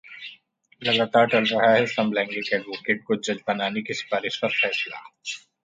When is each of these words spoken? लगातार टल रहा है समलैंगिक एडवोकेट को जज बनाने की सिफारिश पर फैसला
लगातार 0.81 1.25
टल 1.27 1.43
रहा 1.45 1.69
है 1.73 1.85
समलैंगिक 1.87 2.51
एडवोकेट 2.53 3.03
को 3.03 3.15
जज 3.21 3.43
बनाने 3.47 3.81
की 3.81 3.93
सिफारिश 3.93 4.39
पर 4.41 4.59
फैसला 4.59 5.07